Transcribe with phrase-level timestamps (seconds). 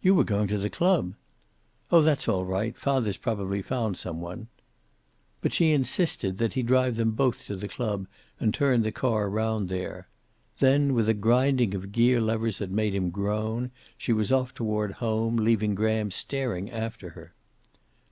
[0.00, 1.12] "You were going to the club."
[1.92, 2.74] "Oh, that's all right.
[2.74, 4.48] Father's probably found some one."
[5.42, 8.06] But she insisted that he drive them both to the club,
[8.40, 10.08] and turn the car round there.
[10.58, 14.92] Then, with a grinding of gear levers that made him groan, she was off toward
[14.92, 17.34] home, leaving Graham staring after her.